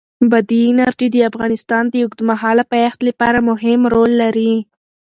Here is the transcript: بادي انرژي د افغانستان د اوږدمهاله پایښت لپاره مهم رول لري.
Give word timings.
بادي 0.31 0.59
انرژي 0.71 1.07
د 1.11 1.17
افغانستان 1.29 1.83
د 1.89 1.95
اوږدمهاله 2.03 2.63
پایښت 2.71 2.99
لپاره 3.09 3.39
مهم 3.49 3.81
رول 3.93 4.11
لري. 4.23 4.53